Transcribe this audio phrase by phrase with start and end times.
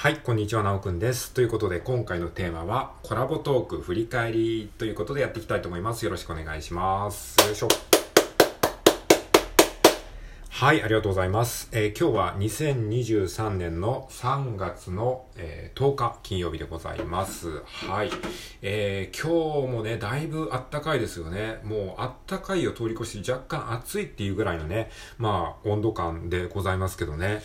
[0.00, 1.34] はい、こんにちは、なおくんです。
[1.34, 6.06] ということで、今回のテーマは、コラボトーク振り返りということでやっていきたいと思います。
[6.06, 7.38] よろしくお願いします。
[7.46, 7.68] よいしょ。
[10.60, 11.70] はい、ありがとうございます。
[11.72, 17.62] えー、今日は2023年の3月の、えー、10日金曜日でございます。
[17.64, 18.10] はい。
[18.60, 21.60] えー、今日もね、だいぶあったかいですよね。
[21.64, 27.40] もうあったかいを通り越して若干暑いっていうぐらいのね、まあ温度感でございますけどね。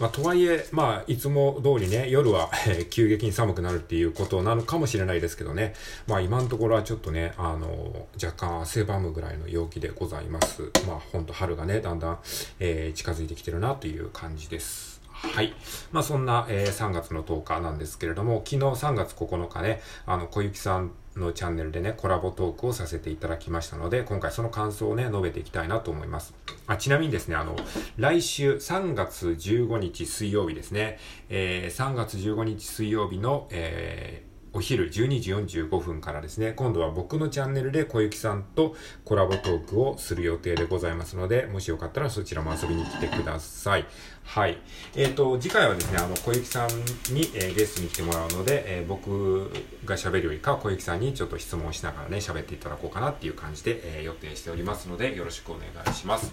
[0.00, 5.74] まあ、とはいえ、まあ、いつも通りね、夜は、え、急激に寒くなるっていうことなのかもしれないですけどね。
[6.06, 10.70] まあ、今のところはちょっとね、あの、若干汗ばむぐらいの陽気でございます。
[10.86, 12.18] まあ、ほんと春がね、だんだん、
[12.60, 15.00] えー、近づいてきてるなという感じです。
[15.12, 15.52] はい。
[15.92, 26.34] まあそんな、えー、3月の10日なんですけれども、昨日3月9日ね、あの、小雪さんのチャンネルでね、コラボトークをさせていただきましたので、今回その感想をね、述べていきたいなと思います。
[26.66, 27.56] あちなみにですね、あの、
[27.98, 30.98] 来週3月15日水曜日ですね、
[31.28, 43.86] えー、3月15日水曜日の、えーお昼12時45分からですね、今度は僕のチャンネルで小雪さんとコラボトークをする予定でございますので、もしよかったらそちらも遊びに来てください。
[44.24, 44.58] はい。
[44.96, 46.68] えっ、ー、と、次回はですね、あの、小雪さん
[47.14, 49.50] に、えー、ゲストに来てもらうので、えー、僕
[49.84, 56.32] が喋るよりか小雪さんにちょっと質問しながらね、喋っていただこうかなっていう感じで、え予定しておりますので、よろしくお願いします。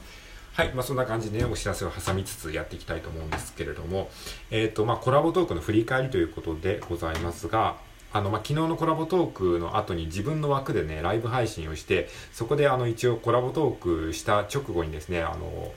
[0.54, 0.74] はい。
[0.74, 4.10] まあ、そんな感じでね、お知らせを挟みつつやっていきたいと思うんですけれども、
[4.50, 7.78] えっ、と、まあ、コラボトークの振り返りということでございますが、
[8.18, 15.72] あの、まあ、昨日のコラボトークの後に自分の枠でね、ライブ配信をして、そこであの、一応コラボトークした直後にですね、あの、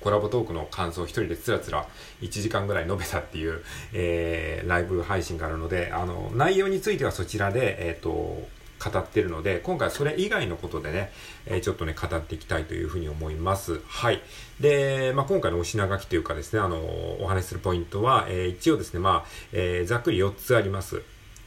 [0.00, 1.86] コラボトークの感想を一人でつらつら
[2.22, 8.48] 1時間ぐらい述べたっていう、えー、ライブ配信があるので、あの、内容についてはそちらで、えっ、ー、と、
[8.90, 11.12] 語ってるので、今回それ以外のことでね、
[11.46, 13.80] えー、ちょっとね、語っていきたいというふうに思います。
[13.86, 14.20] はい。
[14.60, 16.78] で、まあ、今回のお品書きというかですね、あの、
[17.20, 21.02] お話しするポイントは、えー、一応ですね、まあ、えー、ざっくり4つあります。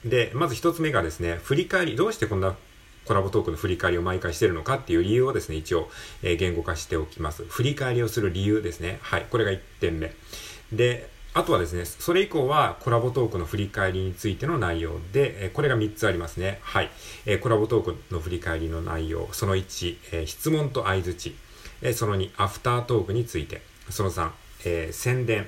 [0.05, 2.55] で、まず一つ目がですね、振り返り、どうしてこんな
[3.05, 5.89] コラボトークの振り返りを毎回してるのかっていう理由をですね、一応、
[6.23, 7.43] え、言語化しておきます。
[7.45, 8.99] 振り返りをする理由ですね。
[9.01, 9.25] はい。
[9.29, 10.13] これが1点目。
[10.71, 16.59] で、あとはですね、それ以降はコラボトークの振り返りについての内容で、えこれが3つありますね。
[16.61, 16.89] はい。
[17.25, 19.27] えコラボトークの振り返りの内容。
[19.33, 21.35] その1、え質問と相づち。
[21.81, 23.61] えその2、アフタートークについて。
[23.89, 24.29] その3、
[24.63, 25.47] え宣伝。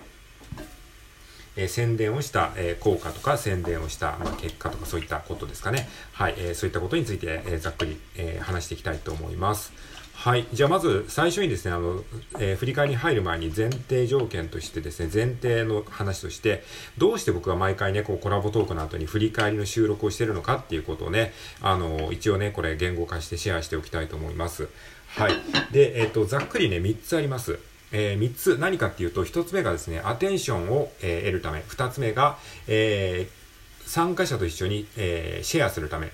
[1.57, 5.90] え宣伝をした、え効果とか宣伝をした、ま、結果とかそういったことですかね。
[6.13, 9.73] はい、えそういったことについて、えざっくり、え話していきたいと思います。
[10.17, 10.47] はい。
[10.51, 12.03] じゃあまず最初にですね、あの、
[12.40, 16.63] えー、振り返りに入る前に前提条件としてですね、前提の話として、
[16.97, 24.69] どうして僕は毎回ね、こうコラボトークの後に振り返りの収録をしてるのかっていうことをね、あの、一応ね、これ言語化してシェアしておきたいと思います。
[25.07, 25.34] はい。
[25.72, 27.59] で、えっ、ー、と、ざっくりね、3つあります。
[27.92, 31.59] えー、3つ何かっていうと、1つ目がですね、アテンションを、えー、得るため。
[31.59, 32.38] 2つ目が、
[32.68, 36.12] えー、参加者と一緒に、えー、シェアするため。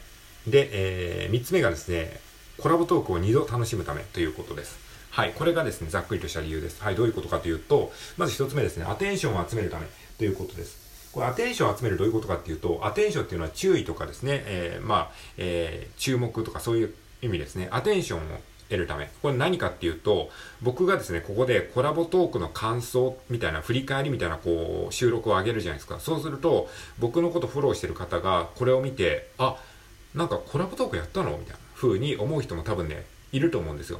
[0.47, 2.19] で、えー、3つ目がですね、
[2.57, 4.77] コラボトークを2度楽しむためということです。
[5.09, 5.33] はい。
[5.33, 6.81] これがですね、ざっくりとした理由です。
[6.83, 6.95] はい。
[6.95, 11.11] どういうことかというと、まず1つ目ですね、アテンションを集めるためということです。
[11.11, 17.67] これアテンションを集めるどういうことかっていうと、アテンションっていうのは注意とかですね、えー、まあ、えー、注目とかそういう意味ですね。
[17.71, 18.21] アテンションを
[18.73, 19.09] 得るため。
[19.21, 20.29] これ何かっていうと、
[20.61, 25.99] 僕がですね、ここでコラボトークの感想みたいな、振り返りみたいな、こう、収録を上げるじゃないですか。
[25.99, 26.69] そうすると、
[26.99, 29.55] 僕のことフォローしてる方が、これを見て、あ、
[30.13, 31.31] なんかコラボトークやったの？
[31.31, 33.99] みたいな風に思う人も多分ね、いると思うんですよ。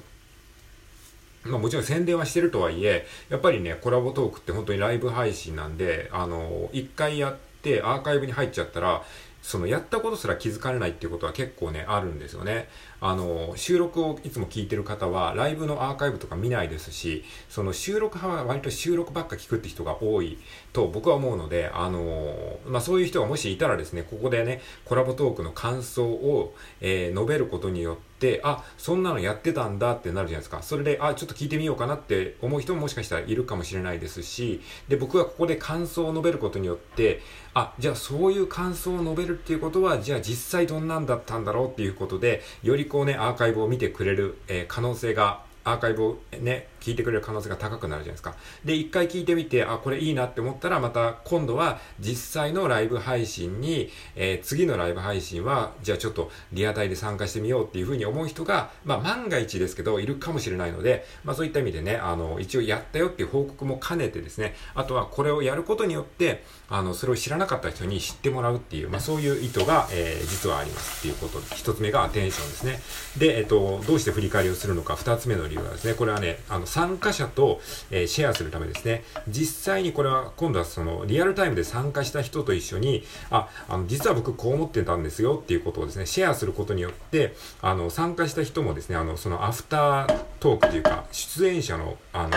[1.44, 9.03] まあもちろん宣伝はしてるとはいえ、やっぱりね、コラボトークって本当にライブ配信なんで、あの、一回やってアーカイブに入っちゃったら、
[9.43, 12.69] そのやったことすら気づかれないっていうことは結構ね、あるんですよね。
[13.01, 20.37] あの、収録をいつも聞いてる方は、ライブのアーカイブとか見ないですし、その収録派は割と収録ばっか聞くって人が多い
[20.71, 28.12] と僕は思うので、あの、まあ、そういう人がもしいたらですね、ここでね、コラボトークの感想を、えー、述べることによって、、
[28.44, 30.61] あ、そんなのやってたんだってなるじゃないですか。
[30.61, 37.21] それで、あ、ちょっと聞いてみようかなって思う人ももしかしたらいるかもしれないですし、で、僕がここで感想を述べることによって、
[37.53, 48.35] あ、じゃあそういう感想を述べるっていうことは、じゃあ実際どんなんだったんだろうっていうことで、よりこうね、アーカイブを見てくれる、えー、可能性がアーカイブをね、聞いてくれる可能性が高くなるじゃないですか。
[48.65, 72.80] で、一回聞いてみて、あ、これいいなって思ったら、また今度は実際のライブ配信に、えー、次のライブ配信は、じゃあちょっとリアタイで参加してみようっていうふうに思う人が、まあ万が一ですけど、いるかもしれないので、まあそういった意味でね、あの、一応やったよっていう報告も兼ねてですね、あとはこれをやることによって、あの、それを知らなかった人に知ってもらうっていう、まあそういう意図が、えー、実はありますっていうことで、一つ目がアテンションですね。
[73.18, 77.61] で、えっ、ー、と、どうして振り返りをするのか、二つ目の理由はですね、これはね、あの、参加者と、
[77.91, 79.03] えー、シェアするためですね。
[79.27, 92.31] 実際にこれは、今度はその、リアルタイムで参加した人と一緒に、あ、あの、実は僕こう思ってたんですよっていうことをですね、シェアすることによって、あの、参加した人もですね、あの、そのアフタートークというか、出演者の、あの、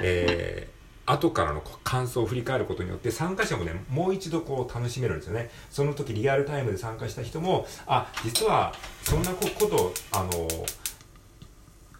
[0.00, 10.30] えー、後からの感想を振り返ることによって参加者もねもう一度こう楽しめるんですよねその時リアルタイムで参加した人もあ実はそんなことあの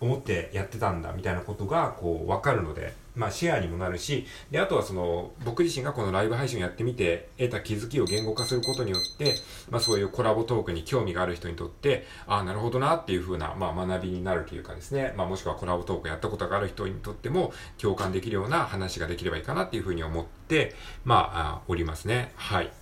[0.02, 9.36] 思ってやってたんだみたいなことがこう分かるので、まあ、シェアにもなるしであとはその僕自身がこのライブ配信をやってみて得た気づきを言語化することによって、
[9.70, 22.32] まあ、そういうコラボトークに興味がある人にとってああなるほどなっていう風な、まあ、学びになるというかですね、まあ、もしくはコラボトークやったことがある人にとっても共感できるような話ができればいいかなっていう風に思って、まあ、おりますね。
[22.34, 22.72] はい。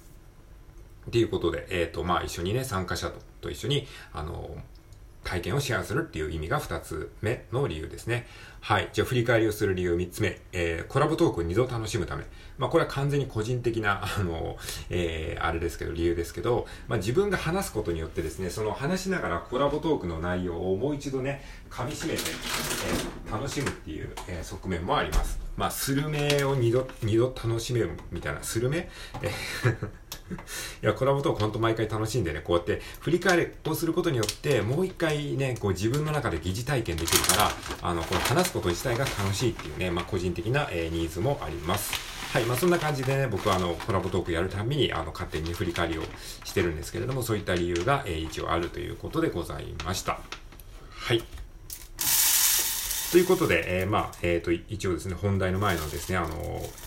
[1.10, 4.56] ということで、えっ、ー、と、まあ、一緒にね、参加者と一緒に、あの、
[5.24, 8.26] 体験をシェアするっていう意味が2つ目の理由ですね。
[8.60, 8.88] はい。
[8.92, 10.38] じゃあ振り返りをする理由3つ目。
[10.52, 12.24] えー、コラボトークを2度楽しむため。
[12.58, 14.56] まあこれは完全に個人的な、あの、
[14.90, 22.22] えー、あれですけど、理由ですけど、まあ自分が話すことによってですね、その話しながらコラボトークの内容をもう一度ね、噛み締めて、
[23.26, 25.38] えー、楽しむっていう、えー、側面もあります。
[25.56, 28.88] まあ、スルメを2度、2度楽しめるみたいな、スルメ
[29.22, 29.30] え
[30.82, 37.50] いや、コラボトーク本当毎回楽しんでね、こうやって振り返りをすることによって、もう一回ね、こう自分の中で疑似体験できるから、
[37.82, 42.20] あの、この話すこと自体が楽しいっていうね、まあ個人的な、えー、ニーズもあります。
[42.32, 42.44] はい。
[42.44, 46.02] まあ、そんな感じでね、僕はあの、コラボトークやるたびに、あの、勝手に振り返りを
[46.44, 50.20] してるんですけれども、そういった理由が、えー、一応あるということでございました。
[50.90, 51.24] はい。
[53.10, 56.28] ということで、えー、まあ、えっ、ー、と、一応ですね、本題の前のですね、あの、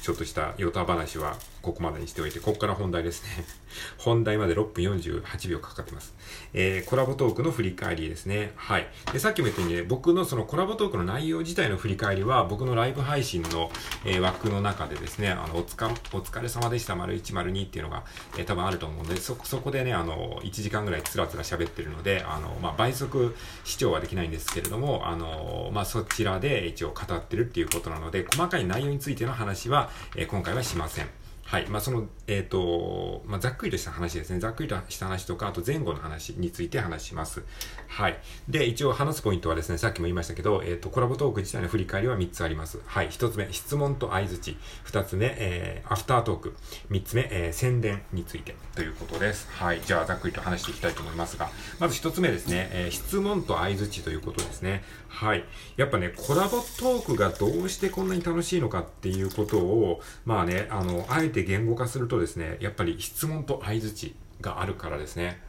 [0.02, 3.46] ちょっとしたヨタ話は、ここまでにしておいて、ここから本題ですね。
[3.98, 6.14] 本題まで6分48秒かかってます。
[6.54, 8.54] えー、コラボトークの振り返りですね。
[8.56, 8.88] はい。
[9.12, 13.72] で、さっきも言ったようにね、僕のそのコラボトークの内容自体の振り返りは、僕のライブ配信の、
[14.06, 18.04] えー、枠の中でですね、あの、おつか、お疲れ様でした、丸1、丸2っていうのが、
[18.38, 31.23] えー、多分あると思うので、そ、そこでね、あの、1時間ぐらいつらつら喋ってるので、あの、まあ、倍速視聴はできないんですけれども、あの、まあ、そちらで一応語ってるっていうことなので、細かい内容についての話は、え、今回はしません。
[31.46, 31.68] はい。
[31.68, 34.40] まあ、その、えっ、ー、と、まあ、ざっくりとした話ですね。
[34.40, 37.44] ざっくりとした話とか、あと前後の話について話します。
[37.88, 38.18] はい。
[38.48, 42.80] で、一応話すポイントはですね、さっきも言いましたけど、えっ、ー、と、コラボトーク自体の振り返りは3つあります。
[42.86, 43.10] はい。
[43.10, 44.58] 1つ目、質問と相づち。
[44.86, 46.56] 2つ目、えー、アフタートーク。
[46.90, 49.48] 3つ目、えー、宣伝についてということです。
[49.52, 49.82] はい。
[49.82, 51.50] じゃあ、ざっくりと話していきたいと思いますが、
[51.80, 54.84] まず1つ目ですね、えー、質問と相づちということですね。
[55.10, 55.44] はい。
[55.78, 65.42] やっぱね、コラボトークがどうしてこんなに楽しいのかっていうことを、まあね、あの、あえて言語化するとですね、やっぱり質問と相づちがあるからですね。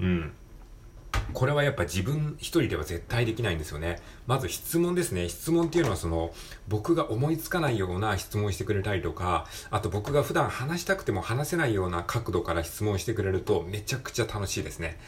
[0.00, 0.32] うん。
[1.32, 4.00] これはやっぱ自分一人では絶対できないんですよね。
[4.26, 5.28] まず質問ですね。
[5.28, 6.32] 質問っていうのはその、
[6.66, 14.98] 僕が思いつかないような質問してくれたりとか、あと僕が普段話したくても話せないような角度から質問してくれるとめちゃくちゃ楽しいですね。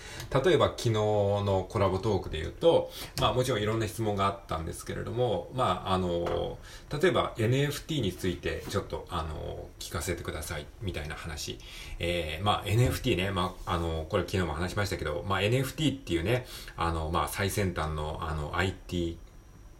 [0.44, 2.90] 例えば昨日のコラボトークで言うと、
[3.20, 6.58] まあもちろんいろんな質問があったんですけれども、まああの、
[7.00, 11.58] 例えば NFT についてちょっとあの、聞かせてくださいみたいな話。
[11.98, 16.46] えー、まあ NFT ね、まああの、これ昨日も話しましたけど、まあ NFT っていうね、
[16.76, 19.18] あの、まあ最先端のあの IT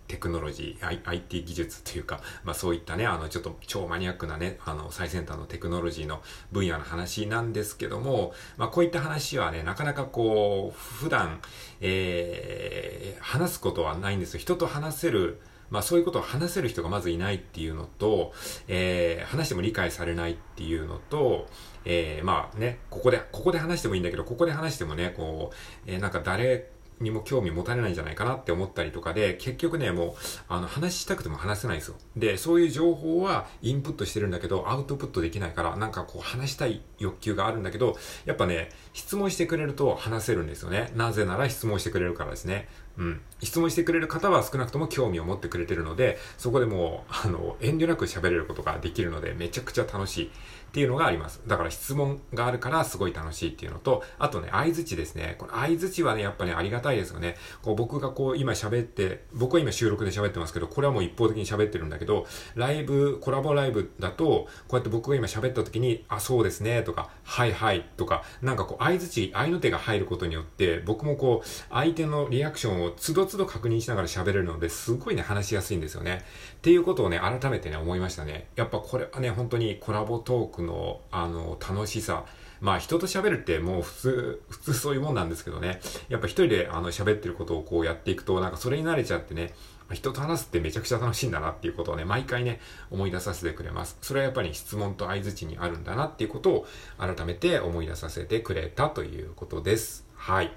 [0.09, 11.41] テクノロジー、IT 技術というか、まあそういったね、あのちょっと超マニアックなね、あの最先端のテクノロジーの分野の話なんですけども、まあこういった話はね、なかなかこう、普段、
[11.81, 14.41] えー、話すことはないんですよ。
[14.41, 18.33] 人と話せる、まあそういうことを話せる人がまずいないっていうのと、
[18.69, 21.47] えー、話しても理解されないっていうのと、
[21.85, 26.71] えー、まあね、ここで、ここで話してもいいんだけど、ここで話してもね、こう、えー、なんか誰
[27.01, 30.13] にも興味持たれないんじゃないかなって思ったりとかで、結局ね、もう、
[30.49, 31.97] あの、話したくても話せないんですよ。
[32.17, 40.93] で、そういう情報はインプットしてるんだけど、アウトプットできないから、なんかこう話したい欲求があるんだけど、やっぱね、質問してくれると話せるんですよね。
[40.97, 42.69] なぜなら質問してくれるからですね。
[42.99, 43.21] うん。
[43.41, 50.31] 質問してくれる方は少なくとも興味を持ってくれてるので、そこでもう、あの、遠慮なく喋れることができるので、めちゃくちゃ楽しい。
[50.69, 51.41] っていうのがあります。
[51.47, 55.37] だから質問があるからすごい楽しいっていうのと、あとね、相づちですね。
[55.39, 57.37] この相づちはね、やっぱね、ありがたいですよね。
[57.63, 76.25] こう僕がこう今喋って、僕は今収録で喋ってますけど、これはもう一方的に喋ってるんだけど、ライブ、コラボライブだと、こうやって僕が今喋った時に、あ、そうですね、とか、はいはいとか、なんかこう相づち、相の手が入ることによって、僕もこう、相手のリアクションをつどつど確認しながら喋れるので、すごいね、話しやすいんですよね。
[76.55, 78.49] っていうことをね、改めてね、思いましたね。
[78.57, 82.25] やっぱこれはね、本当にコラボトークの、あの、楽しさ。
[82.61, 85.81] まあ人と喋るってもう普通、普通そういうもんなんですけどね。
[86.09, 89.55] やっぱ一人であの喋ってることをこうやっていくと、なんかそれに慣れちゃってね、
[89.95, 93.97] 人と話すってめちゃくちゃ楽しいんだなっていうことをね、毎回ね、思い出させてくれます。
[94.03, 96.67] それはやっぱり質問と相づちにあるんだなっていうことを
[96.99, 100.05] 改めて思い出させてくれたということです。
[100.15, 100.53] はい。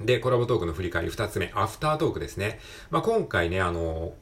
[0.00, 2.58] で、コラボトークの振り返り2つ目、アフタートークですね。
[2.90, 4.12] まあ、今回ね、あの、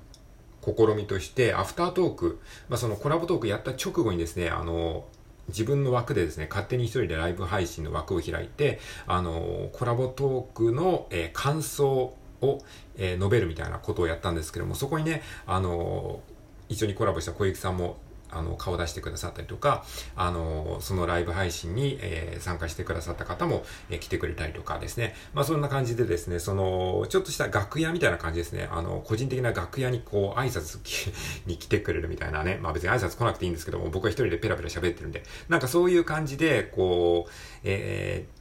[0.63, 5.05] 試みとして、アフタートーク、まあ、そのコラボトークやった直後にですね、あの、
[5.49, 12.59] 自分の枠でですね、勝手に一人でライブ配信の枠を開いて、あの、コラボトークの、えー、感想を、
[12.97, 16.21] えー、述べるみたいなことをやったんですけども、そこにね、あの、
[16.69, 17.97] 一緒にコラボした小雪さんも
[18.31, 19.85] あの、顔出してくださったりとか、
[20.17, 25.15] あの、そのライブ配信に、えー、参加してくださった方も、えー、来てくれたりとかですね。
[25.35, 28.69] まあ、そんな感じでですね、その、ちょっとした楽屋みたいな感じですね。
[28.71, 30.79] あの、個人的な楽屋にこう、挨拶
[31.47, 32.59] に来てくれるみたいなね。
[32.61, 37.33] まあ、別に挨拶来なくていいんですけども、僕は一人でペラペラ喋ってるんで、なんかそういう感じで、こう、
[37.65, 38.38] えー、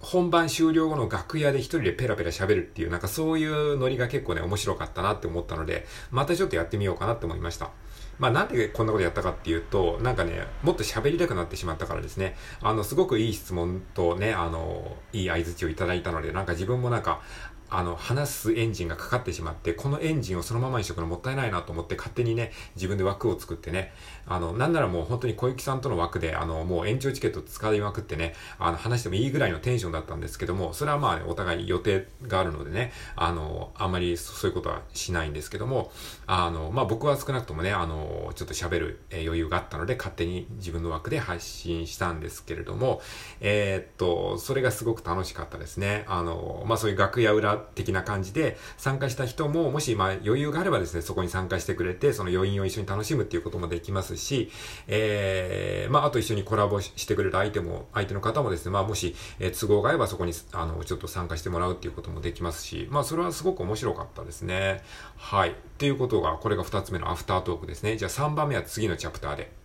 [0.00, 7.70] 本番終了後の楽屋で一人でペラペラ喋るっていう、なんかそういうノリが結構ね、面白かったなって思ったので、またちょっとやってみようかなって思いました。
[8.18, 12.36] まあなんでこんなことやったかっていうと、なんかね、もっと喋りたくなってしまったからですね。
[12.60, 17.22] あの、すごくいい質問とね、あの、いい合図値をいただいたので、なんか自分もなんか、
[17.70, 23.92] あの、話すエンジンがかかってしまって、このエンジンをそのままにしとくのもったいないなと思って勝手にね、自分で枠を作ってね、
[24.26, 35.92] あの、なんならもう本当に小雪さんとの枠で、あの、もう延長チケット使いまくってね、あの、話してもいいぐらいのテンションだったんですけども、それはまあ、お互い予定があるのでね、あの、あんまりそういうことはしないんですけども、
[36.26, 43.00] あの、まあ僕は少なくともね、あの、ちょっと喋る余裕があったので、勝手に自分の枠で配信したんですけれども、
[43.40, 46.04] えー、っと、それがすごく楽しかったですね。
[46.08, 54.50] あの、まあそういう楽屋裏的な感じで、参加した人も、もし、まあ、余裕があればですね、そこに参加してくれて、その余韻を一緒に楽しむっていうこともできますし、
[54.88, 64.82] えー、まあ、あと一緒にコラボしてくれる相手も、相手の方もですね、まあ、もし、え、都合が合えばそこに、あの、ちょっと参加してもらうっていうこともできますし、まあ、それはすごく面白かったですね。
[65.16, 65.50] はい。
[65.50, 67.96] っていうことが、これが二つ目のアフタートークですね。
[67.96, 69.59] じゃあ3番目は次のチャプターで。